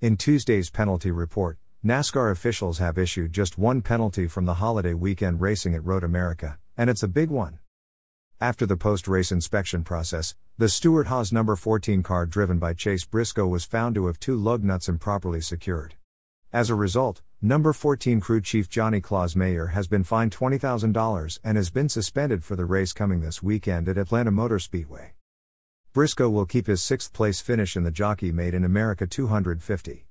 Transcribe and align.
In 0.00 0.16
Tuesday's 0.16 0.70
penalty 0.70 1.10
report, 1.10 1.58
NASCAR 1.84 2.30
officials 2.30 2.78
have 2.78 2.98
issued 2.98 3.32
just 3.32 3.58
one 3.58 3.82
penalty 3.82 4.28
from 4.28 4.44
the 4.44 4.54
holiday 4.54 4.94
weekend 4.94 5.40
racing 5.40 5.74
at 5.74 5.84
Road 5.84 6.04
America, 6.04 6.56
and 6.76 6.88
it's 6.88 7.02
a 7.02 7.08
big 7.08 7.30
one. 7.30 7.58
After 8.40 8.64
the 8.64 8.76
post 8.76 9.08
race 9.08 9.32
inspection 9.32 9.82
process, 9.82 10.36
the 10.56 10.68
Stewart 10.68 11.08
Haas 11.08 11.32
number 11.32 11.56
14 11.56 12.04
car 12.04 12.26
driven 12.26 12.60
by 12.60 12.74
Chase 12.74 13.04
Briscoe 13.04 13.48
was 13.48 13.64
found 13.64 13.96
to 13.96 14.06
have 14.06 14.20
two 14.20 14.36
lug 14.36 14.62
nuts 14.62 14.88
improperly 14.88 15.40
secured. 15.40 15.96
As 16.52 16.70
a 16.70 16.76
result, 16.76 17.22
number 17.42 17.72
14 17.72 18.20
crew 18.20 18.40
chief 18.40 18.68
Johnny 18.68 19.00
Klausmeier 19.00 19.72
has 19.72 19.88
been 19.88 20.04
fined 20.04 20.30
$20,000 20.30 21.38
and 21.42 21.56
has 21.56 21.70
been 21.70 21.88
suspended 21.88 22.44
for 22.44 22.54
the 22.54 22.66
race 22.66 22.92
coming 22.92 23.20
this 23.20 23.42
weekend 23.42 23.88
at 23.88 23.98
Atlanta 23.98 24.30
Motor 24.30 24.60
Speedway. 24.60 25.14
Briscoe 25.98 26.30
will 26.30 26.46
keep 26.46 26.68
his 26.68 26.80
sixth 26.80 27.12
place 27.12 27.40
finish 27.40 27.74
in 27.74 27.82
the 27.82 27.90
Jockey 27.90 28.30
Made 28.30 28.54
in 28.54 28.62
America 28.62 29.04
250. 29.04 30.04